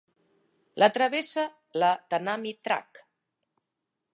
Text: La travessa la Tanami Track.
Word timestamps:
La 0.83 0.87
travessa 0.95 1.45
la 1.83 1.91
Tanami 2.15 2.55
Track. 2.69 3.03